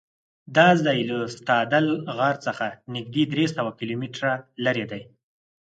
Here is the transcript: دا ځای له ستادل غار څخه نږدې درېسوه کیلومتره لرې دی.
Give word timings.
دا 0.55 0.67
ځای 0.83 0.99
له 1.11 1.17
ستادل 1.35 1.85
غار 2.17 2.35
څخه 2.45 2.67
نږدې 2.95 3.23
درېسوه 3.33 3.71
کیلومتره 3.79 4.31
لرې 4.65 4.85
دی. 4.91 5.01